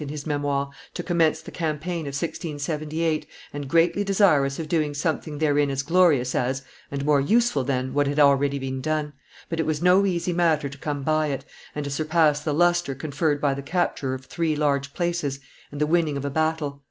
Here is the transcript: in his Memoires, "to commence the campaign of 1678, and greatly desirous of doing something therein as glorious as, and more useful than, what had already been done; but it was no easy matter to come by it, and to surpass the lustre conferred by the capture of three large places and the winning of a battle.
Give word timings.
in 0.01 0.09
his 0.09 0.25
Memoires, 0.25 0.69
"to 0.95 1.03
commence 1.03 1.41
the 1.43 1.51
campaign 1.51 2.07
of 2.07 2.15
1678, 2.15 3.27
and 3.53 3.67
greatly 3.69 4.03
desirous 4.03 4.57
of 4.57 4.67
doing 4.67 4.95
something 4.95 5.37
therein 5.37 5.69
as 5.69 5.83
glorious 5.83 6.33
as, 6.33 6.63
and 6.89 7.05
more 7.05 7.21
useful 7.21 7.63
than, 7.63 7.93
what 7.93 8.07
had 8.07 8.17
already 8.17 8.57
been 8.57 8.81
done; 8.81 9.13
but 9.47 9.59
it 9.59 9.65
was 9.67 9.79
no 9.79 10.03
easy 10.03 10.33
matter 10.33 10.67
to 10.69 10.77
come 10.79 11.03
by 11.03 11.27
it, 11.27 11.45
and 11.75 11.85
to 11.85 11.91
surpass 11.91 12.39
the 12.41 12.51
lustre 12.51 12.95
conferred 12.95 13.39
by 13.39 13.53
the 13.53 13.61
capture 13.61 14.15
of 14.15 14.25
three 14.25 14.55
large 14.55 14.91
places 14.95 15.39
and 15.71 15.79
the 15.79 15.85
winning 15.85 16.17
of 16.17 16.25
a 16.25 16.31
battle. 16.31 16.79